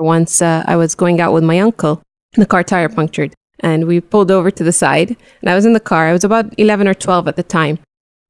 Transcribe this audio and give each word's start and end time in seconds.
Once 0.00 0.40
uh, 0.40 0.64
I 0.66 0.76
was 0.76 0.94
going 0.94 1.20
out 1.20 1.34
with 1.34 1.44
my 1.44 1.60
uncle, 1.60 2.02
and 2.34 2.42
the 2.42 2.46
car 2.46 2.64
tire 2.64 2.88
punctured, 2.88 3.34
and 3.58 3.86
we 3.86 4.00
pulled 4.00 4.30
over 4.30 4.50
to 4.50 4.64
the 4.64 4.72
side. 4.72 5.14
And 5.42 5.50
I 5.50 5.54
was 5.54 5.66
in 5.66 5.74
the 5.74 5.80
car. 5.80 6.08
I 6.08 6.12
was 6.12 6.24
about 6.24 6.58
11 6.58 6.88
or 6.88 6.94
12 6.94 7.28
at 7.28 7.36
the 7.36 7.42
time. 7.42 7.78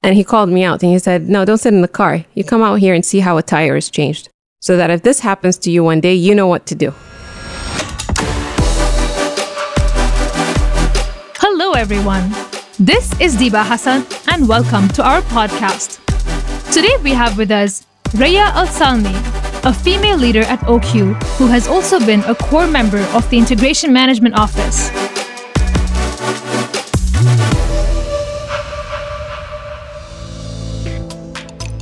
And 0.02 0.16
he 0.16 0.24
called 0.24 0.48
me 0.48 0.64
out 0.64 0.82
and 0.82 0.90
he 0.90 0.98
said, 0.98 1.28
No, 1.28 1.44
don't 1.44 1.58
sit 1.58 1.72
in 1.72 1.82
the 1.82 1.88
car. 1.88 2.24
You 2.34 2.42
come 2.42 2.62
out 2.62 2.80
here 2.80 2.94
and 2.94 3.04
see 3.04 3.20
how 3.20 3.36
a 3.36 3.42
tire 3.42 3.76
is 3.76 3.88
changed. 3.88 4.28
So 4.60 4.76
that 4.76 4.90
if 4.90 5.02
this 5.02 5.20
happens 5.20 5.58
to 5.58 5.70
you 5.70 5.84
one 5.84 6.00
day, 6.00 6.14
you 6.14 6.34
know 6.34 6.48
what 6.48 6.66
to 6.66 6.74
do. 6.74 6.92
Hello, 11.38 11.72
everyone. 11.74 12.30
This 12.80 13.12
is 13.20 13.36
Deepa 13.36 13.64
Hassan, 13.64 14.06
and 14.28 14.48
welcome 14.48 14.88
to 14.88 15.04
our 15.04 15.20
podcast. 15.22 16.00
Today 16.72 16.96
we 17.04 17.12
have 17.12 17.36
with 17.36 17.50
us 17.50 17.86
Raiya 18.16 18.50
Al 18.54 18.66
Salmi, 18.66 19.12
a 19.64 19.74
female 19.74 20.16
leader 20.16 20.40
at 20.42 20.60
OQ 20.60 21.22
who 21.36 21.46
has 21.46 21.68
also 21.68 21.98
been 22.00 22.20
a 22.24 22.34
core 22.34 22.66
member 22.66 23.00
of 23.14 23.28
the 23.30 23.36
Integration 23.36 23.92
Management 23.92 24.38
Office. 24.38 24.90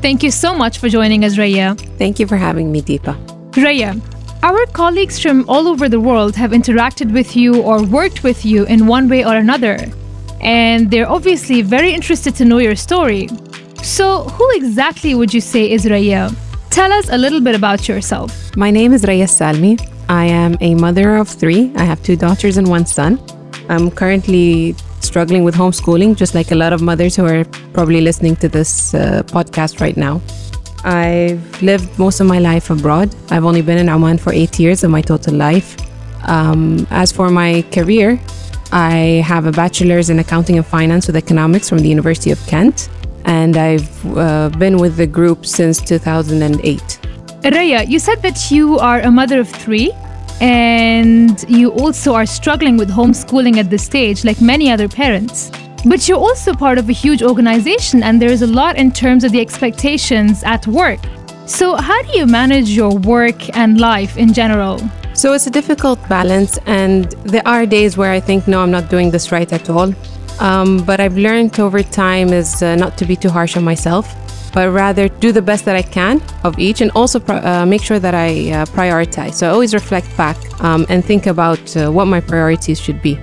Thank 0.01 0.23
you 0.23 0.30
so 0.30 0.54
much 0.54 0.78
for 0.78 0.88
joining 0.88 1.24
us, 1.24 1.37
Raiya. 1.37 1.78
Thank 1.98 2.18
you 2.18 2.27
for 2.27 2.37
having 2.37 2.73
me, 2.73 2.82
Deepa. 2.82 3.14
Raiya, 3.52 4.01
our 4.42 4.66
colleagues 4.66 5.18
from 5.20 5.48
all 5.48 5.68
over 5.68 5.88
the 5.88 6.01
world 6.01 6.34
have 6.37 6.52
interacted 6.52 7.12
with 7.12 7.37
you 7.37 7.62
or 7.62 7.84
worked 7.84 8.23
with 8.24 8.45
you 8.45 8.65
in 8.66 8.87
one 8.87 9.09
way 9.09 9.24
or 9.24 9.37
another, 9.37 9.79
and 10.40 10.90
they're 10.90 11.09
obviously 11.09 11.62
very 11.62 11.92
interested 11.92 12.34
to 12.37 12.45
know 12.45 12.59
your 12.59 12.76
story. 12.76 13.29
So, 13.82 14.24
who 14.24 14.48
exactly 14.56 15.15
would 15.15 15.32
you 15.34 15.40
say 15.40 15.70
is 15.70 15.84
Raiya? 15.84 16.34
Tell 16.70 16.92
us 16.92 17.08
a 17.10 17.18
little 17.18 17.40
bit 17.40 17.54
about 17.54 17.88
yourself. 17.88 18.56
My 18.56 18.70
name 18.70 18.92
is 18.92 19.02
Raiya 19.04 19.28
Salmi. 19.28 19.78
I 20.09 20.26
am 20.26 20.56
a 20.60 20.74
mother 20.74 21.16
of 21.16 21.28
three. 21.28 21.72
I 21.76 21.84
have 21.84 22.02
two 22.02 22.16
daughters 22.16 22.56
and 22.56 22.68
one 22.68 22.86
son. 22.86 23.20
I'm 23.68 23.90
currently 23.90 24.74
struggling 25.01 25.45
with 25.45 25.54
homeschooling, 25.54 26.16
just 26.16 26.34
like 26.34 26.51
a 26.51 26.54
lot 26.54 26.73
of 26.73 26.80
mothers 26.80 27.16
who 27.16 27.26
are 27.26 27.45
probably 27.73 28.01
listening 28.01 28.37
to 28.37 28.48
this 28.48 28.95
uh, 28.95 29.23
podcast 29.26 29.80
right 29.80 29.96
now. 29.96 30.20
I've 30.84 31.62
lived 31.62 31.98
most 31.98 32.20
of 32.20 32.26
my 32.26 32.38
life 32.38 32.71
abroad. 32.71 33.15
I've 33.30 33.45
only 33.45 33.62
been 33.62 33.78
in 33.78 33.88
Oman 33.88 34.18
for 34.18 34.32
eight 34.32 34.59
years 34.60 34.84
of 34.84 34.90
my 34.90 35.02
total 35.02 35.34
life. 35.34 35.76
Um, 36.24 36.87
as 36.90 37.10
for 37.12 37.30
my 37.30 37.62
career, 37.73 38.21
I 38.73 39.23
have 39.26 39.46
a 39.46 39.52
bachelor's 39.52 40.10
in 40.10 40.18
accounting 40.18 40.56
and 40.56 40.66
finance 40.66 41.06
with 41.06 41.16
economics 41.16 41.68
from 41.68 41.78
the 41.78 41.88
University 41.88 42.30
of 42.30 42.38
Kent, 42.46 42.88
and 43.29 43.59
I've 43.59 44.16
uh, 44.16 44.48
been 44.59 44.79
with 44.79 44.96
the 44.96 45.07
group 45.07 45.45
since 45.45 45.80
2008. 45.82 46.80
Raiya, 47.43 47.87
you 47.87 47.98
said 47.98 48.23
that 48.23 48.51
you 48.51 48.79
are 48.79 49.01
a 49.01 49.10
mother 49.10 49.38
of 49.38 49.48
three 49.48 49.93
and 50.40 51.45
you 51.49 51.71
also 51.73 52.15
are 52.15 52.24
struggling 52.24 52.79
with 52.79 52.90
homeschooling 52.90 53.59
at 53.59 53.68
this 53.68 53.84
stage, 53.84 54.24
like 54.24 54.40
many 54.40 54.71
other 54.71 54.88
parents. 54.88 55.51
But 55.84 56.09
you're 56.09 56.18
also 56.18 56.54
part 56.54 56.79
of 56.79 56.88
a 56.88 56.93
huge 56.93 57.23
organization, 57.23 58.02
and 58.02 58.21
there 58.21 58.30
is 58.30 58.43
a 58.43 58.46
lot 58.46 58.76
in 58.76 58.90
terms 58.90 59.23
of 59.24 59.30
the 59.30 59.40
expectations 59.40 60.43
at 60.43 60.66
work. 60.66 60.99
So, 61.46 61.76
how 61.76 62.02
do 62.02 62.18
you 62.18 62.26
manage 62.26 62.71
your 62.71 62.96
work 62.99 63.56
and 63.56 63.80
life 63.80 64.16
in 64.16 64.32
general? 64.32 64.81
So, 65.15 65.34
it's 65.34 65.47
a 65.47 65.50
difficult 65.50 66.00
balance, 66.09 66.59
and 66.66 67.04
there 67.32 67.47
are 67.47 67.65
days 67.65 67.97
where 67.97 68.10
I 68.10 68.21
think, 68.21 68.49
no, 68.49 68.60
I'm 68.60 68.72
not 68.72 68.91
doing 68.91 69.12
this 69.12 69.31
right 69.31 69.53
at 69.53 69.71
all. 69.71 69.94
Um, 70.41 70.84
but 70.84 71.00
I've 71.00 71.16
learned 71.16 71.58
over 71.58 71.82
time 71.82 72.32
is 72.32 72.62
uh, 72.62 72.76
not 72.76 72.97
to 72.98 73.04
be 73.04 73.16
too 73.16 73.28
harsh 73.28 73.56
on 73.56 73.64
myself 73.64 74.14
but 74.53 74.70
rather 74.70 75.08
do 75.08 75.32
the 75.32 75.42
best 75.42 75.64
that 75.64 75.76
I 75.76 75.82
can 75.82 76.22
of 76.44 76.58
each 76.58 76.81
and 76.81 76.91
also 76.92 77.20
uh, 77.20 77.66
make 77.66 77.82
sure 77.82 77.98
that 77.98 78.14
I 78.14 78.50
uh, 78.50 78.66
prioritize. 78.66 79.34
So 79.34 79.48
I 79.48 79.50
always 79.50 79.75
reflect 79.75 80.14
back 80.16 80.36
um, 80.62 80.86
and 80.88 81.04
think 81.04 81.26
about 81.26 81.76
uh, 81.76 81.91
what 81.91 82.06
my 82.06 82.20
priorities 82.20 82.81
should 82.81 83.03
be. 83.03 83.19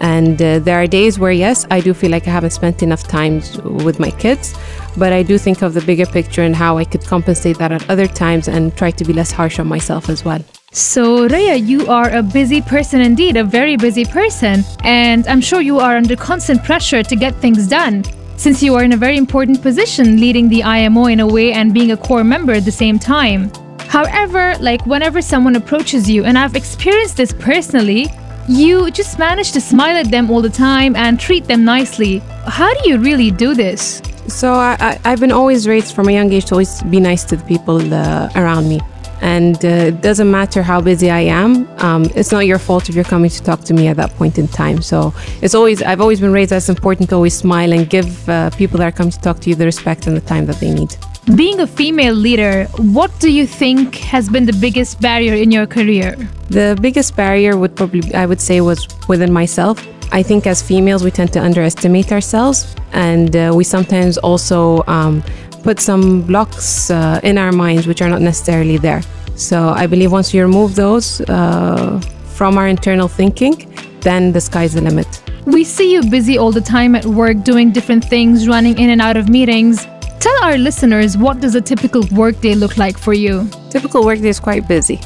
And 0.00 0.40
uh, 0.42 0.58
there 0.58 0.82
are 0.82 0.86
days 0.86 1.18
where, 1.18 1.32
yes, 1.32 1.66
I 1.70 1.80
do 1.80 1.94
feel 1.94 2.10
like 2.10 2.26
I 2.26 2.30
haven't 2.30 2.50
spent 2.50 2.82
enough 2.82 3.04
time 3.04 3.36
with 3.86 3.98
my 3.98 4.10
kids, 4.10 4.54
but 4.96 5.12
I 5.12 5.22
do 5.22 5.38
think 5.38 5.62
of 5.62 5.72
the 5.72 5.80
bigger 5.80 6.06
picture 6.06 6.42
and 6.42 6.54
how 6.54 6.76
I 6.76 6.84
could 6.84 7.04
compensate 7.04 7.58
that 7.58 7.72
at 7.72 7.88
other 7.88 8.06
times 8.06 8.48
and 8.48 8.76
try 8.76 8.90
to 8.90 9.04
be 9.04 9.12
less 9.12 9.30
harsh 9.30 9.58
on 9.58 9.66
myself 9.66 10.08
as 10.08 10.24
well. 10.24 10.44
So, 10.76 11.28
Raiya, 11.28 11.64
you 11.64 11.86
are 11.86 12.10
a 12.10 12.20
busy 12.20 12.60
person 12.60 13.00
indeed, 13.00 13.36
a 13.36 13.44
very 13.44 13.76
busy 13.76 14.04
person, 14.04 14.64
and 14.82 15.24
I'm 15.28 15.40
sure 15.40 15.60
you 15.60 15.78
are 15.78 15.96
under 15.96 16.16
constant 16.16 16.64
pressure 16.64 17.04
to 17.04 17.14
get 17.14 17.32
things 17.36 17.68
done 17.68 18.02
since 18.36 18.60
you 18.60 18.74
are 18.74 18.82
in 18.82 18.90
a 18.92 18.96
very 18.96 19.16
important 19.16 19.62
position 19.62 20.18
leading 20.18 20.48
the 20.48 20.64
IMO 20.64 21.06
in 21.06 21.20
a 21.20 21.26
way 21.28 21.52
and 21.52 21.72
being 21.72 21.92
a 21.92 21.96
core 21.96 22.24
member 22.24 22.54
at 22.54 22.64
the 22.64 22.72
same 22.72 22.98
time. 22.98 23.52
However, 23.86 24.56
like 24.58 24.84
whenever 24.84 25.22
someone 25.22 25.54
approaches 25.54 26.10
you, 26.10 26.24
and 26.24 26.36
I've 26.36 26.56
experienced 26.56 27.18
this 27.18 27.32
personally, 27.32 28.08
you 28.48 28.90
just 28.90 29.16
manage 29.16 29.52
to 29.52 29.60
smile 29.60 29.96
at 29.96 30.10
them 30.10 30.28
all 30.28 30.42
the 30.42 30.50
time 30.50 30.96
and 30.96 31.20
treat 31.20 31.44
them 31.44 31.64
nicely. 31.64 32.18
How 32.46 32.74
do 32.74 32.90
you 32.90 32.98
really 32.98 33.30
do 33.30 33.54
this? 33.54 34.02
So 34.26 34.52
I, 34.54 34.98
have 35.04 35.20
been 35.20 35.30
always 35.30 35.68
raised 35.68 35.94
from 35.94 36.08
a 36.08 36.12
young 36.12 36.32
age 36.32 36.46
to 36.46 36.54
always 36.54 36.82
be 36.82 36.98
nice 36.98 37.22
to 37.26 37.36
the 37.36 37.44
people 37.44 37.94
uh, 37.94 38.28
around 38.34 38.68
me 38.68 38.80
and 39.24 39.64
uh, 39.64 39.90
it 39.90 40.02
doesn't 40.02 40.30
matter 40.30 40.62
how 40.62 40.82
busy 40.82 41.10
I 41.10 41.20
am. 41.42 41.66
Um, 41.78 42.04
it's 42.14 42.30
not 42.30 42.44
your 42.46 42.58
fault 42.58 42.90
if 42.90 42.94
you're 42.94 43.10
coming 43.16 43.30
to 43.30 43.42
talk 43.42 43.60
to 43.64 43.72
me 43.72 43.88
at 43.88 43.96
that 43.96 44.10
point 44.16 44.36
in 44.38 44.46
time. 44.46 44.82
So 44.82 45.14
it's 45.40 45.54
always 45.54 45.82
I've 45.82 46.02
always 46.02 46.20
been 46.20 46.32
raised 46.32 46.52
as 46.52 46.68
important 46.68 47.08
to 47.08 47.16
always 47.16 47.34
smile 47.34 47.72
and 47.72 47.88
give 47.88 48.28
uh, 48.28 48.50
people 48.50 48.76
that 48.78 48.86
are 48.86 48.96
coming 48.98 49.12
to 49.12 49.20
talk 49.20 49.40
to 49.40 49.48
you 49.48 49.56
the 49.56 49.64
respect 49.64 50.06
and 50.06 50.14
the 50.14 50.26
time 50.32 50.44
that 50.46 50.60
they 50.60 50.72
need. 50.72 50.94
Being 51.34 51.60
a 51.60 51.66
female 51.66 52.14
leader, 52.14 52.66
what 52.96 53.10
do 53.18 53.32
you 53.32 53.46
think 53.46 53.94
has 54.12 54.28
been 54.28 54.44
the 54.44 54.58
biggest 54.66 55.00
barrier 55.00 55.32
in 55.32 55.50
your 55.50 55.66
career? 55.66 56.10
The 56.50 56.78
biggest 56.82 57.16
barrier 57.16 57.56
would 57.56 57.74
probably 57.74 58.14
I 58.14 58.26
would 58.26 58.42
say 58.42 58.60
was 58.60 58.86
within 59.08 59.32
myself. 59.32 59.76
I 60.12 60.22
think 60.22 60.46
as 60.46 60.60
females 60.60 61.02
we 61.02 61.10
tend 61.10 61.32
to 61.32 61.40
underestimate 61.40 62.12
ourselves, 62.12 62.76
and 62.92 63.34
uh, 63.34 63.52
we 63.54 63.64
sometimes 63.64 64.18
also 64.18 64.84
um, 64.86 65.24
put 65.64 65.80
some 65.80 66.22
blocks 66.22 66.90
uh, 66.90 67.18
in 67.22 67.38
our 67.38 67.50
minds 67.50 67.86
which 67.86 68.00
are 68.02 68.08
not 68.08 68.20
necessarily 68.20 68.76
there. 68.76 69.02
So 69.34 69.70
I 69.70 69.86
believe 69.86 70.12
once 70.12 70.32
you 70.32 70.42
remove 70.42 70.76
those 70.76 71.20
uh, 71.22 72.00
from 72.36 72.58
our 72.58 72.68
internal 72.68 73.08
thinking, 73.08 73.54
then 74.00 74.32
the 74.32 74.40
sky's 74.40 74.74
the 74.74 74.82
limit. 74.82 75.08
We 75.46 75.64
see 75.64 75.92
you 75.92 76.02
busy 76.08 76.38
all 76.38 76.52
the 76.52 76.60
time 76.60 76.94
at 76.94 77.04
work 77.06 77.42
doing 77.42 77.72
different 77.72 78.04
things, 78.04 78.46
running 78.46 78.78
in 78.78 78.90
and 78.90 79.00
out 79.00 79.16
of 79.16 79.28
meetings. 79.28 79.86
Tell 80.20 80.44
our 80.44 80.56
listeners 80.56 81.16
what 81.16 81.40
does 81.40 81.54
a 81.54 81.60
typical 81.60 82.02
workday 82.12 82.54
look 82.54 82.76
like 82.76 82.96
for 82.96 83.14
you? 83.14 83.48
Typical 83.70 84.04
workday 84.04 84.28
is 84.28 84.40
quite 84.40 84.68
busy. 84.68 85.00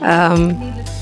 Um, 0.00 0.38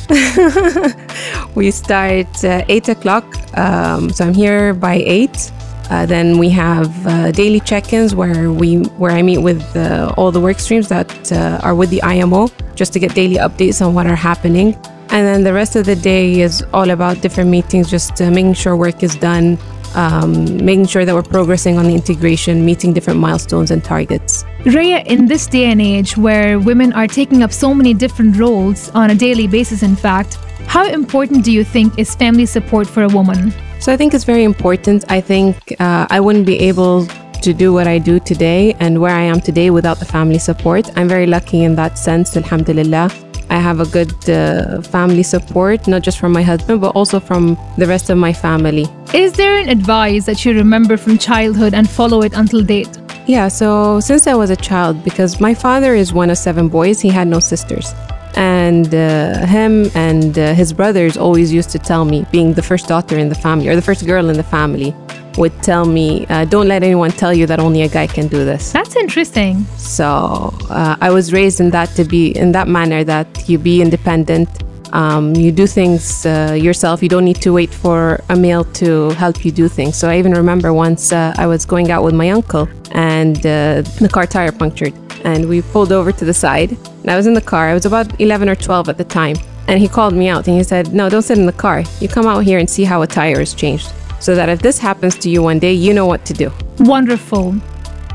we 1.54 1.70
start 1.70 2.44
uh, 2.44 2.64
8 2.68 2.88
o'clock, 2.88 3.24
um, 3.56 4.10
so 4.10 4.26
I'm 4.26 4.34
here 4.34 4.74
by 4.74 4.96
8. 4.96 5.52
Uh, 5.90 6.04
then 6.06 6.38
we 6.38 6.48
have 6.50 7.06
uh, 7.06 7.30
daily 7.30 7.60
check-ins 7.60 8.14
where 8.14 8.50
we 8.50 8.78
where 8.98 9.12
I 9.12 9.22
meet 9.22 9.38
with 9.38 9.62
uh, 9.76 10.12
all 10.16 10.32
the 10.32 10.40
work 10.40 10.58
streams 10.58 10.88
that 10.88 11.32
uh, 11.32 11.60
are 11.62 11.74
with 11.74 11.90
the 11.90 12.02
IMO 12.02 12.48
just 12.74 12.92
to 12.94 12.98
get 12.98 13.14
daily 13.14 13.36
updates 13.36 13.84
on 13.84 13.94
what 13.94 14.06
are 14.06 14.16
happening. 14.16 14.74
And 15.10 15.24
then 15.26 15.44
the 15.44 15.52
rest 15.52 15.76
of 15.76 15.86
the 15.86 15.94
day 15.94 16.40
is 16.40 16.64
all 16.74 16.90
about 16.90 17.20
different 17.20 17.48
meetings, 17.50 17.88
just 17.88 18.20
uh, 18.20 18.30
making 18.30 18.54
sure 18.54 18.76
work 18.76 19.02
is 19.04 19.14
done, 19.14 19.56
um, 19.94 20.64
making 20.64 20.86
sure 20.86 21.04
that 21.04 21.14
we're 21.14 21.22
progressing 21.22 21.78
on 21.78 21.86
the 21.86 21.94
integration, 21.94 22.64
meeting 22.64 22.92
different 22.92 23.20
milestones 23.20 23.70
and 23.70 23.84
targets. 23.84 24.44
Raiya, 24.64 25.06
in 25.06 25.26
this 25.26 25.46
day 25.46 25.66
and 25.66 25.80
age 25.80 26.16
where 26.16 26.58
women 26.58 26.92
are 26.92 27.06
taking 27.06 27.42
up 27.44 27.52
so 27.52 27.72
many 27.72 27.94
different 27.94 28.36
roles 28.36 28.90
on 28.90 29.10
a 29.10 29.14
daily 29.14 29.46
basis, 29.46 29.84
in 29.84 29.94
fact, 29.94 30.34
how 30.66 30.84
important 30.84 31.44
do 31.44 31.52
you 31.52 31.62
think 31.62 31.96
is 31.98 32.14
family 32.16 32.46
support 32.46 32.88
for 32.88 33.04
a 33.04 33.08
woman? 33.08 33.54
So 33.86 33.92
I 33.92 33.96
think 33.96 34.14
it's 34.14 34.24
very 34.24 34.42
important. 34.42 35.04
I 35.08 35.20
think 35.20 35.80
uh, 35.80 36.08
I 36.10 36.18
wouldn't 36.18 36.44
be 36.44 36.58
able 36.58 37.06
to 37.40 37.54
do 37.54 37.72
what 37.72 37.86
I 37.86 37.98
do 37.98 38.18
today 38.18 38.74
and 38.80 39.00
where 39.00 39.14
I 39.14 39.20
am 39.20 39.40
today 39.40 39.70
without 39.70 40.00
the 40.00 40.04
family 40.04 40.40
support. 40.40 40.90
I'm 40.96 41.06
very 41.06 41.26
lucky 41.26 41.62
in 41.62 41.76
that 41.76 41.96
sense, 41.96 42.36
alhamdulillah. 42.36 43.12
I 43.48 43.58
have 43.60 43.78
a 43.78 43.86
good 43.86 44.12
uh, 44.28 44.82
family 44.82 45.22
support, 45.22 45.86
not 45.86 46.02
just 46.02 46.18
from 46.18 46.32
my 46.32 46.42
husband, 46.42 46.80
but 46.80 46.96
also 46.96 47.20
from 47.20 47.56
the 47.78 47.86
rest 47.86 48.10
of 48.10 48.18
my 48.18 48.32
family. 48.32 48.88
Is 49.14 49.34
there 49.34 49.56
an 49.56 49.68
advice 49.68 50.26
that 50.26 50.44
you 50.44 50.52
remember 50.52 50.96
from 50.96 51.16
childhood 51.16 51.72
and 51.72 51.88
follow 51.88 52.22
it 52.22 52.32
until 52.32 52.64
date? 52.64 52.98
Yeah, 53.28 53.46
so 53.46 54.00
since 54.00 54.26
I 54.26 54.34
was 54.34 54.50
a 54.50 54.56
child, 54.56 55.04
because 55.04 55.40
my 55.40 55.54
father 55.54 55.94
is 55.94 56.12
one 56.12 56.30
of 56.30 56.38
seven 56.38 56.68
boys, 56.68 57.00
he 57.00 57.08
had 57.08 57.28
no 57.28 57.38
sisters 57.38 57.94
and 58.36 58.94
uh, 58.94 59.46
him 59.46 59.90
and 59.94 60.38
uh, 60.38 60.54
his 60.54 60.72
brothers 60.72 61.16
always 61.16 61.52
used 61.52 61.70
to 61.70 61.78
tell 61.78 62.04
me 62.04 62.26
being 62.30 62.52
the 62.52 62.62
first 62.62 62.86
daughter 62.86 63.18
in 63.18 63.28
the 63.28 63.34
family 63.34 63.68
or 63.68 63.74
the 63.74 63.82
first 63.82 64.06
girl 64.06 64.28
in 64.28 64.36
the 64.36 64.42
family 64.42 64.94
would 65.38 65.52
tell 65.62 65.84
me 65.84 66.26
uh, 66.26 66.44
don't 66.44 66.68
let 66.68 66.82
anyone 66.82 67.10
tell 67.10 67.32
you 67.32 67.46
that 67.46 67.60
only 67.60 67.82
a 67.82 67.88
guy 67.88 68.06
can 68.06 68.26
do 68.28 68.44
this. 68.44 68.72
That's 68.72 68.96
interesting. 68.96 69.64
So 69.76 70.54
uh, 70.70 70.96
i 71.00 71.10
was 71.10 71.32
raised 71.32 71.60
in 71.60 71.70
that 71.70 71.88
to 71.96 72.04
be 72.04 72.36
in 72.36 72.52
that 72.52 72.68
manner 72.68 73.04
that 73.04 73.48
you 73.48 73.58
be 73.58 73.82
independent 73.82 74.48
um, 74.92 75.34
you 75.34 75.50
do 75.52 75.66
things 75.66 76.24
uh, 76.24 76.56
yourself. 76.58 77.02
You 77.02 77.08
don't 77.08 77.24
need 77.24 77.42
to 77.42 77.52
wait 77.52 77.74
for 77.74 78.20
a 78.28 78.36
male 78.36 78.64
to 78.80 79.10
help 79.10 79.44
you 79.44 79.50
do 79.50 79.68
things. 79.68 79.96
So 79.96 80.08
i 80.08 80.18
even 80.18 80.32
remember 80.32 80.72
once 80.72 81.12
uh, 81.12 81.34
i 81.38 81.46
was 81.46 81.64
going 81.64 81.90
out 81.90 82.02
with 82.02 82.14
my 82.14 82.30
uncle 82.30 82.68
and 82.92 83.36
the 83.36 84.08
car 84.12 84.26
tire 84.26 84.52
punctured 84.52 84.94
and 85.26 85.48
we 85.48 85.60
pulled 85.60 85.92
over 85.92 86.12
to 86.12 86.24
the 86.24 86.32
side. 86.32 86.70
And 87.02 87.10
I 87.10 87.16
was 87.16 87.26
in 87.26 87.34
the 87.34 87.40
car. 87.40 87.68
I 87.68 87.74
was 87.74 87.84
about 87.84 88.18
11 88.20 88.48
or 88.48 88.54
12 88.54 88.88
at 88.88 88.96
the 88.96 89.04
time. 89.04 89.36
And 89.68 89.80
he 89.80 89.88
called 89.88 90.14
me 90.14 90.28
out 90.28 90.46
and 90.46 90.56
he 90.56 90.62
said, 90.62 90.94
No, 90.94 91.10
don't 91.10 91.22
sit 91.22 91.36
in 91.36 91.46
the 91.46 91.52
car. 91.52 91.82
You 92.00 92.08
come 92.08 92.26
out 92.26 92.44
here 92.44 92.58
and 92.58 92.70
see 92.70 92.84
how 92.84 93.02
a 93.02 93.06
tire 93.06 93.40
is 93.40 93.52
changed. 93.52 93.92
So 94.20 94.34
that 94.36 94.48
if 94.48 94.62
this 94.62 94.78
happens 94.78 95.16
to 95.18 95.28
you 95.28 95.42
one 95.42 95.58
day, 95.58 95.72
you 95.72 95.92
know 95.92 96.06
what 96.06 96.24
to 96.26 96.32
do. 96.32 96.52
Wonderful. 96.78 97.56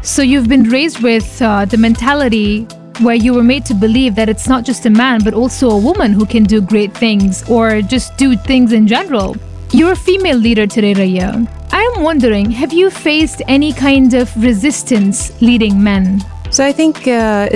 So 0.02 0.22
you've 0.22 0.48
been 0.48 0.64
raised 0.64 1.04
with 1.04 1.42
uh, 1.42 1.66
the 1.66 1.78
mentality 1.78 2.64
where 3.02 3.16
you 3.16 3.34
were 3.34 3.44
made 3.44 3.66
to 3.66 3.74
believe 3.74 4.16
that 4.16 4.30
it's 4.30 4.48
not 4.48 4.64
just 4.64 4.86
a 4.86 4.90
man, 4.90 5.20
but 5.24 5.34
also 5.34 5.70
a 5.70 5.78
woman 5.78 6.14
who 6.14 6.26
can 6.26 6.44
do 6.44 6.62
great 6.62 6.94
things 6.94 7.48
or 7.50 7.82
just 7.82 8.16
do 8.18 8.38
things 8.38 8.72
in 8.72 8.88
general. 8.88 9.36
You're 9.72 9.94
a 9.94 9.96
female 9.96 10.38
leader 10.38 10.66
today, 10.66 10.94
Raiya. 10.94 11.48
I 11.74 11.82
am 11.96 12.04
wondering, 12.04 12.52
have 12.52 12.74
you 12.74 12.90
faced 12.90 13.42
any 13.48 13.74
kind 13.74 14.14
of 14.14 14.36
resistance 14.42 15.40
leading 15.42 15.82
men? 15.84 16.22
So 16.52 16.66
I 16.66 16.74
think 16.74 17.08
uh, 17.08 17.48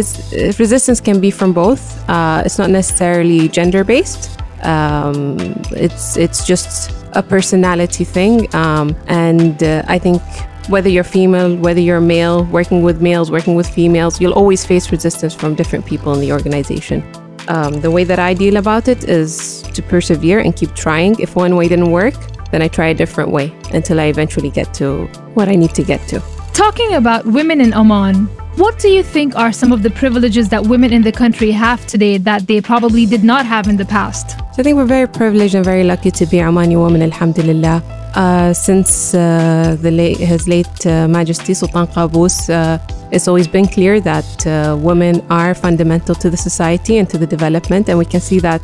resistance 0.57 1.01
can 1.01 1.19
be 1.19 1.29
from 1.29 1.51
both. 1.51 1.83
Uh, 2.09 2.43
it's 2.45 2.57
not 2.57 2.69
necessarily 2.69 3.49
gender 3.49 3.83
based. 3.83 4.39
Um, 4.63 5.37
it's 5.71 6.15
it's 6.15 6.47
just 6.47 6.91
a 7.11 7.21
personality 7.21 8.05
thing, 8.05 8.53
um, 8.55 8.95
and 9.07 9.61
uh, 9.61 9.83
I 9.87 9.99
think 9.99 10.21
whether 10.69 10.89
you're 10.89 11.03
female, 11.03 11.57
whether 11.57 11.81
you're 11.81 12.01
male, 12.01 12.45
working 12.45 12.83
with 12.83 13.01
males, 13.01 13.29
working 13.29 13.55
with 13.55 13.67
females, 13.67 14.19
you'll 14.21 14.33
always 14.33 14.65
face 14.65 14.91
resistance 14.91 15.33
from 15.33 15.55
different 15.55 15.85
people 15.85 16.13
in 16.13 16.21
the 16.21 16.31
organization. 16.31 17.03
Um, 17.49 17.81
the 17.81 17.91
way 17.91 18.05
that 18.05 18.17
I 18.17 18.33
deal 18.33 18.55
about 18.55 18.87
it 18.87 19.03
is 19.03 19.61
to 19.73 19.83
persevere 19.83 20.39
and 20.39 20.55
keep 20.55 20.73
trying. 20.73 21.19
If 21.19 21.35
one 21.35 21.57
way 21.57 21.67
didn't 21.67 21.91
work, 21.91 22.15
then 22.51 22.61
I 22.61 22.69
try 22.69 22.87
a 22.87 22.93
different 22.93 23.29
way 23.29 23.53
until 23.73 23.99
I 23.99 24.05
eventually 24.05 24.49
get 24.49 24.73
to 24.75 25.05
what 25.35 25.49
I 25.49 25.55
need 25.55 25.75
to 25.75 25.83
get 25.83 25.99
to. 26.07 26.23
Talking 26.53 26.93
about 26.93 27.25
women 27.25 27.59
in 27.59 27.73
Oman, 27.73 28.29
what 28.57 28.79
do 28.79 28.87
you 28.87 29.03
think 29.03 29.35
are 29.35 29.51
some 29.51 29.71
of 29.71 29.83
the 29.83 29.89
privileges 29.89 30.49
that 30.49 30.63
women 30.63 30.93
in 30.93 31.01
the 31.01 31.11
country 31.11 31.51
have 31.51 31.85
today 31.87 32.17
that 32.17 32.47
they 32.47 32.61
probably 32.61 33.05
did 33.05 33.23
not 33.23 33.45
have 33.45 33.67
in 33.67 33.75
the 33.75 33.85
past? 33.85 34.37
I 34.57 34.63
think 34.63 34.77
we're 34.77 34.85
very 34.85 35.07
privileged 35.07 35.55
and 35.55 35.65
very 35.65 35.83
lucky 35.83 36.11
to 36.11 36.25
be 36.25 36.37
Omani 36.37 36.81
women, 36.81 37.01
alhamdulillah. 37.01 37.83
Uh, 38.15 38.53
since 38.53 39.13
uh, 39.13 39.75
the 39.81 39.91
late, 39.91 40.17
His 40.17 40.47
late 40.47 40.87
uh, 40.87 41.07
Majesty 41.07 41.53
Sultan 41.53 41.85
Qaboos, 41.87 42.49
uh, 42.49 42.79
it's 43.11 43.27
always 43.27 43.47
been 43.47 43.67
clear 43.67 43.99
that 43.99 44.47
uh, 44.47 44.77
women 44.79 45.21
are 45.29 45.53
fundamental 45.53 46.15
to 46.15 46.29
the 46.29 46.37
society 46.37 46.97
and 46.97 47.09
to 47.09 47.17
the 47.17 47.27
development, 47.27 47.89
and 47.89 47.97
we 47.99 48.05
can 48.05 48.21
see 48.21 48.39
that 48.39 48.61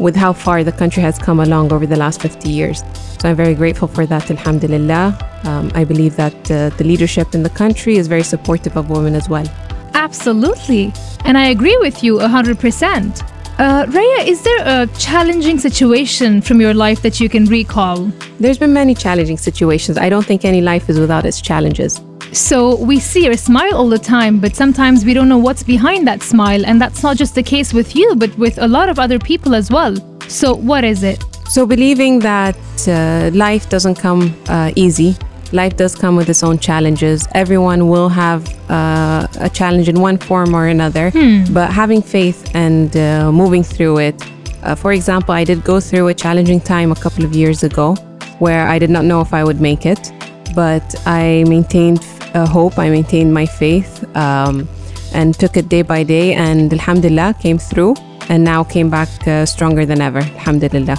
with 0.00 0.16
how 0.16 0.32
far 0.32 0.64
the 0.64 0.72
country 0.72 1.02
has 1.02 1.18
come 1.18 1.40
along 1.40 1.72
over 1.72 1.86
the 1.86 1.96
last 1.96 2.20
50 2.20 2.48
years. 2.48 2.82
So 3.20 3.28
I'm 3.28 3.36
very 3.36 3.54
grateful 3.54 3.88
for 3.88 4.06
that, 4.06 4.30
alhamdulillah. 4.30 5.18
Um, 5.44 5.70
I 5.74 5.84
believe 5.84 6.16
that 6.16 6.50
uh, 6.50 6.70
the 6.70 6.84
leadership 6.84 7.34
in 7.34 7.42
the 7.42 7.50
country 7.50 7.96
is 7.96 8.06
very 8.06 8.22
supportive 8.22 8.76
of 8.76 8.90
women 8.90 9.14
as 9.14 9.28
well. 9.28 9.46
Absolutely. 9.94 10.92
And 11.24 11.38
I 11.38 11.46
agree 11.46 11.76
with 11.78 12.02
you 12.04 12.18
100%. 12.18 13.22
Uh, 13.58 13.86
Raiya, 13.86 14.26
is 14.26 14.42
there 14.42 14.82
a 14.82 14.86
challenging 14.98 15.58
situation 15.58 16.42
from 16.42 16.60
your 16.60 16.74
life 16.74 17.00
that 17.00 17.18
you 17.20 17.28
can 17.30 17.46
recall? 17.46 18.12
There's 18.38 18.58
been 18.58 18.74
many 18.74 18.94
challenging 18.94 19.38
situations. 19.38 19.96
I 19.96 20.10
don't 20.10 20.26
think 20.26 20.44
any 20.44 20.60
life 20.60 20.90
is 20.90 21.00
without 21.00 21.24
its 21.24 21.40
challenges. 21.40 22.00
So 22.36 22.76
we 22.76 23.00
see 23.00 23.24
your 23.24 23.38
smile 23.38 23.74
all 23.74 23.88
the 23.88 23.98
time, 23.98 24.40
but 24.40 24.54
sometimes 24.54 25.06
we 25.06 25.14
don't 25.14 25.26
know 25.26 25.38
what's 25.38 25.62
behind 25.62 26.06
that 26.06 26.22
smile. 26.22 26.66
And 26.66 26.78
that's 26.78 27.02
not 27.02 27.16
just 27.16 27.34
the 27.34 27.42
case 27.42 27.72
with 27.72 27.96
you, 27.96 28.14
but 28.14 28.36
with 28.36 28.58
a 28.58 28.68
lot 28.68 28.90
of 28.90 28.98
other 28.98 29.18
people 29.18 29.54
as 29.54 29.70
well. 29.70 29.96
So, 30.28 30.54
what 30.54 30.84
is 30.84 31.02
it? 31.02 31.24
So, 31.48 31.64
believing 31.64 32.18
that 32.18 32.58
uh, 32.86 33.30
life 33.32 33.70
doesn't 33.70 33.94
come 33.94 34.36
uh, 34.48 34.70
easy, 34.76 35.16
life 35.52 35.78
does 35.78 35.94
come 35.94 36.14
with 36.14 36.28
its 36.28 36.42
own 36.42 36.58
challenges. 36.58 37.26
Everyone 37.32 37.88
will 37.88 38.10
have 38.10 38.46
uh, 38.70 39.26
a 39.40 39.48
challenge 39.48 39.88
in 39.88 39.98
one 39.98 40.18
form 40.18 40.54
or 40.54 40.66
another, 40.66 41.10
hmm. 41.12 41.44
but 41.54 41.72
having 41.72 42.02
faith 42.02 42.50
and 42.54 42.94
uh, 42.98 43.32
moving 43.32 43.62
through 43.62 43.98
it. 44.00 44.22
Uh, 44.62 44.74
for 44.74 44.92
example, 44.92 45.32
I 45.32 45.44
did 45.44 45.64
go 45.64 45.80
through 45.80 46.08
a 46.08 46.14
challenging 46.14 46.60
time 46.60 46.92
a 46.92 46.96
couple 46.96 47.24
of 47.24 47.34
years 47.34 47.62
ago 47.62 47.94
where 48.40 48.68
I 48.68 48.78
did 48.78 48.90
not 48.90 49.06
know 49.06 49.22
if 49.22 49.32
I 49.32 49.42
would 49.42 49.62
make 49.62 49.86
it, 49.86 50.12
but 50.54 50.94
I 51.06 51.44
maintained 51.48 52.02
uh, 52.36 52.46
hope, 52.46 52.78
I 52.78 52.88
maintained 52.90 53.32
my 53.32 53.46
faith, 53.46 53.92
um, 54.16 54.68
and 55.12 55.34
took 55.42 55.56
it 55.56 55.68
day 55.68 55.82
by 55.82 56.02
day, 56.02 56.34
and 56.34 56.72
Alhamdulillah 56.72 57.36
came 57.40 57.58
through 57.58 57.94
and 58.28 58.44
now 58.44 58.64
came 58.64 58.90
back 58.90 59.08
uh, 59.26 59.46
stronger 59.46 59.86
than 59.86 60.00
ever. 60.00 60.18
Alhamdulillah. 60.18 60.98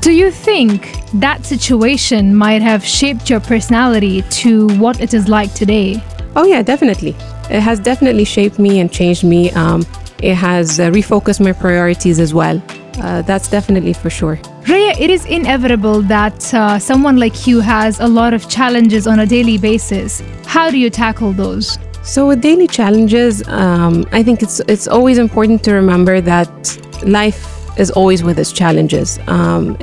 Do 0.00 0.10
you 0.10 0.30
think 0.30 1.00
that 1.20 1.46
situation 1.46 2.34
might 2.34 2.62
have 2.62 2.84
shaped 2.84 3.30
your 3.30 3.40
personality 3.40 4.22
to 4.42 4.68
what 4.78 5.00
it 5.00 5.14
is 5.14 5.28
like 5.28 5.54
today? 5.54 6.02
Oh, 6.36 6.44
yeah, 6.44 6.62
definitely. 6.62 7.14
It 7.48 7.60
has 7.60 7.78
definitely 7.78 8.24
shaped 8.24 8.58
me 8.58 8.80
and 8.80 8.92
changed 8.92 9.22
me. 9.22 9.52
Um, 9.52 9.86
it 10.20 10.34
has 10.34 10.80
uh, 10.80 10.90
refocused 10.90 11.40
my 11.40 11.52
priorities 11.52 12.18
as 12.18 12.34
well. 12.34 12.60
Uh, 12.98 13.22
that's 13.22 13.48
definitely 13.48 13.92
for 13.92 14.10
sure. 14.10 14.38
Raiya, 14.64 14.98
it 14.98 15.10
is 15.10 15.26
inevitable 15.26 16.00
that 16.02 16.54
uh, 16.54 16.78
someone 16.78 17.18
like 17.18 17.46
you 17.46 17.60
has 17.60 18.00
a 18.00 18.06
lot 18.06 18.32
of 18.32 18.48
challenges 18.48 19.06
on 19.06 19.18
a 19.18 19.26
daily 19.26 19.58
basis. 19.58 20.22
How 20.46 20.70
do 20.70 20.78
you 20.78 20.88
tackle 20.88 21.32
those? 21.32 21.78
So 22.02 22.26
with 22.28 22.40
daily 22.40 22.66
challenges, 22.66 23.46
um, 23.48 24.06
I 24.12 24.22
think 24.22 24.42
it's 24.42 24.60
it's 24.60 24.88
always 24.88 25.18
important 25.18 25.62
to 25.64 25.74
remember 25.74 26.22
that 26.22 26.78
life 27.04 27.42
is 27.78 27.90
always 27.90 28.22
with 28.22 28.38
its 28.38 28.52
challenges. 28.52 29.18
Um, 29.26 29.76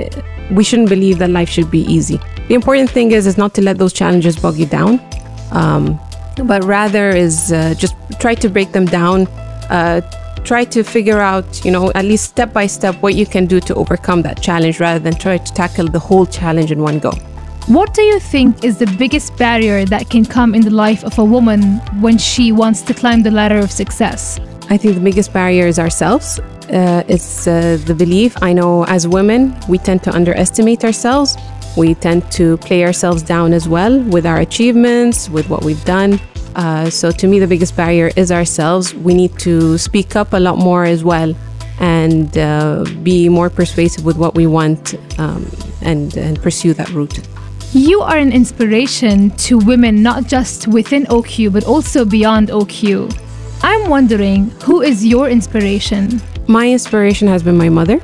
we 0.50 0.64
shouldn't 0.64 0.88
believe 0.88 1.18
that 1.18 1.30
life 1.30 1.48
should 1.48 1.70
be 1.70 1.82
easy. 1.82 2.18
The 2.48 2.54
important 2.54 2.90
thing 2.90 3.12
is 3.12 3.28
is 3.28 3.38
not 3.38 3.54
to 3.54 3.62
let 3.62 3.78
those 3.78 3.92
challenges 3.92 4.36
bog 4.36 4.56
you 4.56 4.66
down, 4.66 5.00
um, 5.52 6.00
but 6.44 6.64
rather 6.64 7.10
is 7.10 7.52
uh, 7.52 7.74
just 7.78 7.94
try 8.18 8.34
to 8.34 8.48
break 8.48 8.72
them 8.72 8.86
down. 8.86 9.28
Uh, 9.70 10.00
try 10.44 10.64
to 10.64 10.82
figure 10.82 11.20
out, 11.20 11.64
you 11.64 11.70
know, 11.70 11.90
at 11.94 12.04
least 12.04 12.24
step 12.24 12.52
by 12.52 12.66
step 12.66 12.94
what 13.02 13.14
you 13.14 13.26
can 13.26 13.46
do 13.46 13.60
to 13.60 13.74
overcome 13.74 14.22
that 14.22 14.42
challenge 14.42 14.80
rather 14.80 14.98
than 14.98 15.14
try 15.14 15.38
to 15.38 15.52
tackle 15.52 15.88
the 15.88 15.98
whole 15.98 16.26
challenge 16.26 16.70
in 16.72 16.82
one 16.82 16.98
go. 16.98 17.12
What 17.66 17.94
do 17.94 18.02
you 18.02 18.18
think 18.18 18.64
is 18.64 18.78
the 18.78 18.92
biggest 18.98 19.36
barrier 19.36 19.84
that 19.84 20.10
can 20.10 20.24
come 20.24 20.54
in 20.54 20.62
the 20.62 20.70
life 20.70 21.04
of 21.04 21.18
a 21.18 21.24
woman 21.24 21.78
when 22.00 22.18
she 22.18 22.52
wants 22.52 22.82
to 22.82 22.94
climb 22.94 23.22
the 23.22 23.30
ladder 23.30 23.58
of 23.58 23.70
success? 23.70 24.40
I 24.68 24.76
think 24.76 24.94
the 24.94 25.00
biggest 25.00 25.32
barrier 25.32 25.66
is 25.66 25.78
ourselves 25.78 26.40
uh, 26.72 27.02
it's 27.08 27.46
uh, 27.46 27.78
the 27.86 27.94
belief. 27.94 28.36
I 28.42 28.52
know 28.52 28.84
as 28.86 29.06
women, 29.06 29.54
we 29.68 29.78
tend 29.78 30.02
to 30.04 30.14
underestimate 30.14 30.84
ourselves. 30.84 31.36
We 31.76 31.94
tend 31.94 32.30
to 32.32 32.56
play 32.58 32.84
ourselves 32.84 33.22
down 33.22 33.52
as 33.52 33.68
well 33.68 34.00
with 34.00 34.26
our 34.26 34.40
achievements, 34.40 35.28
with 35.28 35.48
what 35.48 35.64
we've 35.64 35.84
done. 35.84 36.20
Uh, 36.54 36.90
so, 36.90 37.10
to 37.10 37.26
me, 37.26 37.38
the 37.38 37.46
biggest 37.46 37.76
barrier 37.76 38.10
is 38.16 38.30
ourselves. 38.30 38.94
We 38.94 39.14
need 39.14 39.38
to 39.40 39.78
speak 39.78 40.16
up 40.16 40.32
a 40.32 40.40
lot 40.40 40.58
more 40.58 40.84
as 40.84 41.02
well 41.04 41.34
and 41.80 42.36
uh, 42.38 42.84
be 43.02 43.28
more 43.28 43.50
persuasive 43.50 44.04
with 44.04 44.16
what 44.16 44.34
we 44.34 44.46
want 44.46 44.94
um, 45.18 45.50
and, 45.82 46.16
and 46.16 46.40
pursue 46.40 46.74
that 46.74 46.88
route. 46.90 47.20
You 47.72 48.02
are 48.02 48.18
an 48.18 48.32
inspiration 48.32 49.30
to 49.48 49.58
women, 49.58 50.02
not 50.02 50.26
just 50.26 50.68
within 50.68 51.06
OQ, 51.06 51.52
but 51.52 51.64
also 51.64 52.04
beyond 52.04 52.48
OQ. 52.48 53.18
I'm 53.62 53.88
wondering, 53.88 54.50
who 54.62 54.82
is 54.82 55.06
your 55.06 55.28
inspiration? 55.28 56.20
My 56.46 56.70
inspiration 56.70 57.28
has 57.28 57.42
been 57.42 57.56
my 57.56 57.68
mother. 57.68 58.00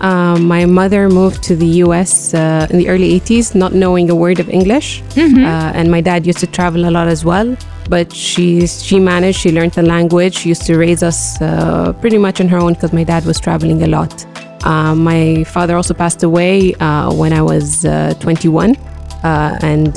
Um, 0.00 0.48
my 0.48 0.66
mother 0.66 1.08
moved 1.08 1.42
to 1.44 1.54
the 1.54 1.66
US 1.84 2.34
uh, 2.34 2.66
in 2.70 2.78
the 2.78 2.88
early 2.88 3.20
80s, 3.20 3.54
not 3.54 3.72
knowing 3.72 4.10
a 4.10 4.14
word 4.14 4.40
of 4.40 4.48
English. 4.48 5.02
Mm-hmm. 5.10 5.44
Uh, 5.44 5.72
and 5.74 5.90
my 5.90 6.00
dad 6.00 6.26
used 6.26 6.40
to 6.40 6.46
travel 6.46 6.88
a 6.88 6.90
lot 6.90 7.06
as 7.06 7.24
well. 7.24 7.56
But 7.88 8.12
she, 8.12 8.66
she 8.66 8.98
managed, 8.98 9.38
she 9.38 9.52
learned 9.52 9.72
the 9.72 9.82
language. 9.82 10.34
She 10.36 10.48
used 10.50 10.66
to 10.66 10.78
raise 10.78 11.02
us 11.02 11.40
uh, 11.40 11.92
pretty 12.00 12.18
much 12.18 12.40
on 12.40 12.48
her 12.48 12.58
own 12.58 12.74
because 12.74 12.92
my 12.92 13.04
dad 13.04 13.24
was 13.24 13.38
traveling 13.40 13.82
a 13.82 13.86
lot. 13.86 14.26
Um, 14.64 15.02
my 15.02 15.44
father 15.44 15.76
also 15.76 15.94
passed 15.94 16.22
away 16.22 16.74
uh, 16.74 17.12
when 17.12 17.32
I 17.32 17.42
was 17.42 17.84
uh, 17.84 18.14
21. 18.20 18.76
Uh, 19.24 19.56
and 19.62 19.96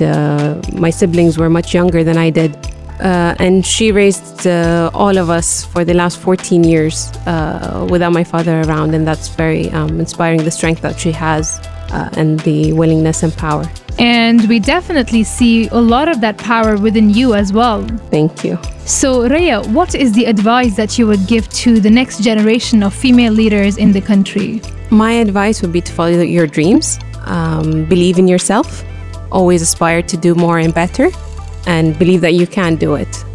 my 0.79 0.89
siblings 0.89 1.37
were 1.37 1.49
much 1.49 1.73
younger 1.73 2.03
than 2.03 2.17
I 2.17 2.29
did. 2.29 2.55
Uh, 2.99 3.35
and 3.39 3.65
she 3.65 3.91
raised 3.91 4.47
uh, 4.47 4.89
all 4.93 5.17
of 5.17 5.29
us 5.29 5.65
for 5.65 5.83
the 5.83 5.93
last 5.93 6.17
14 6.19 6.63
years 6.63 7.11
uh, 7.27 7.85
without 7.89 8.13
my 8.13 8.23
father 8.23 8.61
around, 8.61 8.95
and 8.95 9.05
that's 9.05 9.27
very 9.27 9.69
um, 9.71 9.99
inspiring 9.99 10.43
the 10.43 10.51
strength 10.51 10.81
that 10.81 10.97
she 10.97 11.11
has 11.11 11.59
uh, 11.91 12.09
and 12.13 12.39
the 12.41 12.71
willingness 12.71 13.21
and 13.23 13.35
power. 13.35 13.65
And 13.97 14.47
we 14.49 14.59
definitely 14.59 15.23
see 15.23 15.67
a 15.69 15.79
lot 15.79 16.07
of 16.07 16.21
that 16.21 16.37
power 16.37 16.77
within 16.77 17.09
you 17.09 17.33
as 17.33 17.53
well. 17.53 17.83
Thank 18.11 18.43
you. 18.43 18.59
So, 18.85 19.27
Raiya, 19.27 19.65
what 19.73 19.95
is 19.95 20.11
the 20.13 20.25
advice 20.25 20.75
that 20.75 20.99
you 20.99 21.07
would 21.07 21.25
give 21.27 21.49
to 21.49 21.79
the 21.79 21.89
next 21.89 22.21
generation 22.21 22.83
of 22.83 22.93
female 22.93 23.33
leaders 23.33 23.77
in 23.77 23.93
the 23.93 24.01
country? 24.01 24.61
My 24.91 25.13
advice 25.13 25.61
would 25.61 25.71
be 25.71 25.81
to 25.81 25.91
follow 25.91 26.21
your 26.21 26.45
dreams, 26.45 26.99
um, 27.25 27.85
believe 27.85 28.19
in 28.19 28.27
yourself, 28.27 28.83
always 29.31 29.61
aspire 29.61 30.01
to 30.03 30.17
do 30.17 30.35
more 30.35 30.59
and 30.59 30.73
better 30.73 31.09
and 31.65 31.97
believe 31.97 32.21
that 32.21 32.33
you 32.33 32.45
can 32.45 32.75
do 32.75 32.95
it. 32.95 33.25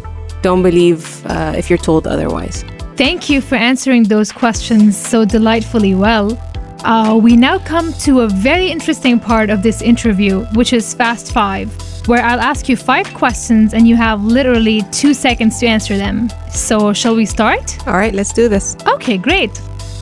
Don't 0.41 0.63
believe 0.63 1.25
uh, 1.25 1.53
if 1.57 1.69
you're 1.69 1.77
told 1.77 2.07
otherwise. 2.07 2.63
Thank 2.95 3.29
you 3.29 3.41
for 3.41 3.55
answering 3.55 4.03
those 4.03 4.31
questions 4.31 4.97
so 4.97 5.25
delightfully 5.25 5.95
well. 5.95 6.37
Uh, 6.83 7.19
we 7.21 7.35
now 7.35 7.59
come 7.59 7.93
to 7.93 8.21
a 8.21 8.27
very 8.27 8.67
interesting 8.67 9.19
part 9.19 9.49
of 9.49 9.61
this 9.61 9.81
interview, 9.81 10.43
which 10.53 10.73
is 10.73 10.93
Fast 10.93 11.31
Five, 11.31 11.69
where 12.07 12.23
I'll 12.23 12.39
ask 12.39 12.67
you 12.67 12.75
five 12.75 13.13
questions 13.13 13.73
and 13.73 13.87
you 13.87 13.95
have 13.95 14.23
literally 14.23 14.81
two 14.91 15.13
seconds 15.13 15.59
to 15.59 15.67
answer 15.67 15.97
them. 15.97 16.29
So, 16.51 16.91
shall 16.93 17.15
we 17.15 17.25
start? 17.25 17.77
All 17.87 17.93
right, 17.93 18.13
let's 18.13 18.33
do 18.33 18.49
this. 18.49 18.75
Okay, 18.87 19.17
great. 19.17 19.51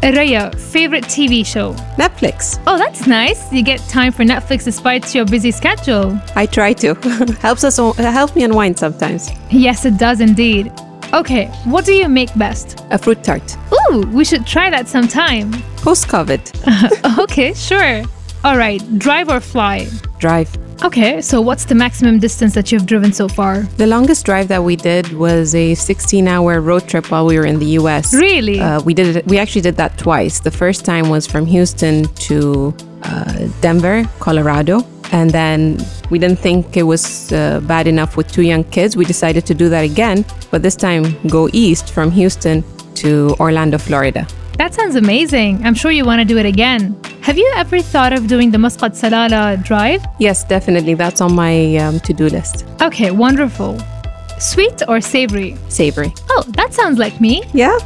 Raiya, 0.02 0.58
favorite 0.58 1.04
TV 1.04 1.46
show? 1.46 1.74
Netflix. 1.98 2.62
Oh, 2.66 2.78
that's 2.78 3.06
nice. 3.06 3.52
You 3.52 3.62
get 3.62 3.82
time 3.90 4.14
for 4.14 4.24
Netflix 4.24 4.64
despite 4.64 5.14
your 5.14 5.26
busy 5.26 5.52
schedule. 5.52 6.18
I 6.36 6.46
try 6.46 6.72
to. 6.74 6.94
Helps 7.42 7.66
us 7.66 7.76
help 7.76 8.36
me 8.36 8.44
unwind 8.44 8.80
sometimes. 8.80 9.30
Yes, 9.50 9.86
it 9.86 9.98
does 9.98 10.22
indeed. 10.22 10.72
Okay, 11.14 11.48
what 11.66 11.86
do 11.86 11.94
you 11.94 12.08
make 12.08 12.34
best? 12.38 12.86
A 12.92 12.98
fruit 12.98 13.24
tart. 13.24 13.58
Ooh, 13.74 14.02
we 14.14 14.24
should 14.24 14.46
try 14.46 14.70
that 14.70 14.88
sometime. 14.88 15.52
Post 15.78 16.08
COVID. 16.08 17.20
okay, 17.20 17.54
sure. 17.54 18.04
All 18.44 18.58
right, 18.58 18.80
drive 19.00 19.30
or 19.30 19.40
fly? 19.40 19.88
Drive. 20.20 20.56
Okay, 20.84 21.20
so 21.20 21.42
what's 21.42 21.66
the 21.66 21.76
maximum 21.76 22.20
distance 22.20 22.54
that 22.54 22.72
you've 22.72 22.86
driven 22.86 23.12
so 23.12 23.28
far? 23.28 23.62
The 23.78 23.88
longest 23.88 24.26
drive 24.26 24.48
that 24.50 24.64
we 24.64 24.76
did 24.76 25.12
was 25.14 25.54
a 25.56 25.74
16-hour 25.74 26.62
road 26.62 26.88
trip 26.88 27.12
while 27.12 27.26
we 27.26 27.38
were 27.38 27.46
in 27.46 27.60
the 27.60 27.66
U.S. 27.82 28.14
Really? 28.14 28.60
Uh, 28.60 28.82
we 28.84 28.94
did 28.94 29.16
it. 29.18 29.28
We 29.28 29.40
actually 29.40 29.62
did 29.62 29.76
that 29.78 29.98
twice. 29.98 30.40
The 30.40 30.52
first 30.52 30.86
time 30.86 31.10
was 31.10 31.26
from 31.28 31.46
Houston 31.48 32.06
to 32.30 32.74
uh, 33.04 33.50
Denver, 33.62 34.06
Colorado, 34.20 34.82
and 35.12 35.30
then 35.32 35.78
we 36.10 36.20
didn't 36.20 36.40
think 36.40 36.78
it 36.78 36.84
was 36.84 37.32
uh, 37.32 37.60
bad 37.62 37.88
enough 37.88 38.18
with 38.18 38.32
two 38.32 38.44
young 38.44 38.64
kids. 38.66 38.96
We 38.96 39.06
decided 39.06 39.46
to 39.48 39.54
do 39.54 39.70
that 39.70 39.84
again, 39.84 40.26
but 40.52 40.62
this 40.62 40.76
time 40.76 41.04
go 41.28 41.50
east 41.54 41.92
from 41.92 42.12
Houston 42.12 42.64
to 42.96 43.36
Orlando, 43.40 43.78
Florida. 43.78 44.28
That 44.58 44.74
sounds 44.74 44.96
amazing. 44.96 45.66
I'm 45.66 45.74
sure 45.74 45.90
you 45.92 46.04
want 46.06 46.20
to 46.20 46.26
do 46.26 46.38
it 46.38 46.46
again. 46.46 47.00
Have 47.22 47.38
you 47.38 47.50
ever 47.56 47.82
thought 47.82 48.12
of 48.12 48.28
doing 48.28 48.52
the 48.52 48.58
Muscat 48.58 48.92
Salalah 48.94 49.64
drive? 49.64 50.04
Yes, 50.20 50.44
definitely. 50.44 50.96
That's 50.96 51.22
on 51.22 51.34
my 51.34 51.78
um, 51.78 52.00
to 52.02 52.14
do 52.14 52.28
list. 52.28 52.66
Okay, 52.82 53.12
wonderful. 53.12 53.80
Sweet 54.40 54.82
or 54.88 55.00
savory? 55.02 55.56
Savory. 55.70 56.14
Oh, 56.30 56.44
that 56.56 56.74
sounds 56.74 56.98
like 57.00 57.20
me. 57.22 57.44
Yeah, 57.54 57.78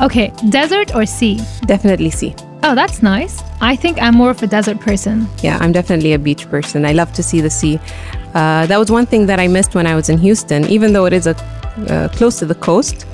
Okay, 0.00 0.32
desert 0.50 0.94
or 0.94 1.04
sea? 1.06 1.40
definitely 1.66 2.10
sea. 2.10 2.34
Oh, 2.62 2.74
that's 2.76 3.02
nice. 3.02 3.42
I 3.60 3.74
think 3.76 4.00
I'm 4.00 4.14
more 4.14 4.30
of 4.30 4.42
a 4.42 4.46
desert 4.46 4.80
person. 4.80 5.26
Yeah, 5.42 5.58
I'm 5.60 5.72
definitely 5.72 6.12
a 6.12 6.18
beach 6.18 6.48
person. 6.48 6.84
I 6.84 6.92
love 6.92 7.12
to 7.14 7.22
see 7.22 7.40
the 7.40 7.50
sea. 7.50 7.80
Uh, 8.34 8.66
that 8.66 8.78
was 8.78 8.90
one 8.90 9.06
thing 9.06 9.26
that 9.26 9.40
I 9.40 9.48
missed 9.48 9.74
when 9.74 9.86
I 9.86 9.94
was 9.94 10.08
in 10.08 10.18
Houston, 10.18 10.64
even 10.66 10.92
though 10.92 11.06
it 11.06 11.12
is 11.12 11.26
a 11.26 11.36
uh, 11.88 12.08
close 12.08 12.38
to 12.38 12.46
the 12.46 12.54
coast. 12.54 13.06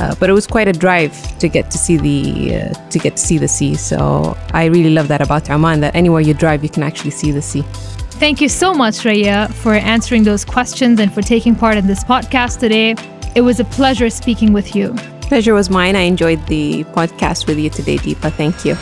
Uh, 0.00 0.14
but 0.18 0.28
it 0.28 0.32
was 0.32 0.46
quite 0.46 0.66
a 0.66 0.72
drive 0.72 1.38
to 1.38 1.48
get 1.48 1.70
to 1.70 1.78
see 1.78 1.96
the 1.96 2.56
uh, 2.56 2.74
to 2.90 2.98
get 2.98 3.16
to 3.16 3.22
see 3.22 3.38
the 3.38 3.46
sea. 3.46 3.76
So 3.76 4.36
I 4.52 4.64
really 4.64 4.90
love 4.90 5.06
that 5.08 5.20
about 5.20 5.48
Oman. 5.48 5.80
That 5.80 5.94
anywhere 5.94 6.20
you 6.20 6.34
drive, 6.34 6.64
you 6.64 6.68
can 6.68 6.82
actually 6.82 7.12
see 7.12 7.30
the 7.30 7.42
sea. 7.42 7.62
Thank 8.18 8.40
you 8.40 8.48
so 8.48 8.74
much, 8.74 8.96
Raiya, 9.04 9.52
for 9.52 9.74
answering 9.74 10.24
those 10.24 10.44
questions 10.44 10.98
and 10.98 11.12
for 11.12 11.22
taking 11.22 11.54
part 11.54 11.76
in 11.76 11.86
this 11.86 12.02
podcast 12.02 12.58
today. 12.58 12.96
It 13.36 13.42
was 13.42 13.60
a 13.60 13.64
pleasure 13.64 14.10
speaking 14.10 14.52
with 14.52 14.74
you. 14.74 14.94
Pleasure 15.22 15.54
was 15.54 15.70
mine. 15.70 15.96
I 15.96 16.02
enjoyed 16.02 16.44
the 16.46 16.84
podcast 16.84 17.46
with 17.46 17.58
you 17.58 17.70
today, 17.70 17.96
Deepa. 17.96 18.32
Thank 18.32 18.64
you. 18.64 18.76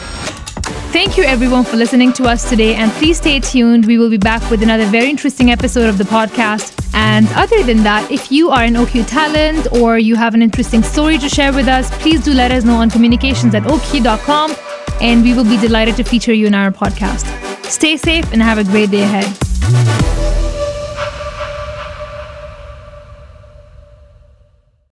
Thank 0.93 1.17
you, 1.17 1.25
everyone, 1.25 1.65
for 1.65 1.77
listening 1.77 2.13
to 2.13 2.25
us 2.25 2.49
today. 2.51 2.75
And 2.75 2.93
please 2.93 3.17
stay 3.17 3.41
tuned. 3.41 3.87
We 3.87 3.97
will 3.97 4.11
be 4.11 4.19
back 4.19 4.49
with 4.51 4.63
another 4.63 4.85
very 4.85 5.09
interesting 5.09 5.51
episode 5.51 5.89
of 5.89 5.97
the 5.97 6.05
podcast. 6.05 6.79
And 6.93 7.27
other 7.35 7.63
than 7.63 7.83
that, 7.83 8.11
if 8.11 8.31
you 8.31 8.51
are 8.51 8.63
an 8.63 8.75
OQ 8.75 9.09
talent 9.09 9.69
or 9.73 9.99
you 9.99 10.17
have 10.17 10.35
an 10.35 10.43
interesting 10.43 10.83
story 10.83 11.17
to 11.17 11.31
share 11.31 11.55
with 11.55 11.67
us, 11.67 11.91
please 12.03 12.23
do 12.23 12.35
let 12.35 12.53
us 12.53 12.65
know 12.65 12.77
on 12.77 12.91
communications 12.91 13.55
at 13.55 13.63
oq.com. 13.63 14.55
And 15.01 15.23
we 15.25 15.33
will 15.33 15.45
be 15.45 15.57
delighted 15.57 15.97
to 15.97 16.05
feature 16.05 16.35
you 16.35 16.47
in 16.47 16.55
our 16.55 16.71
podcast. 16.71 17.25
Stay 17.65 17.97
safe 17.97 18.31
and 18.31 18.43
have 18.43 18.59
a 18.59 18.65
great 18.65 18.91
day 18.91 19.03
ahead. 19.03 20.22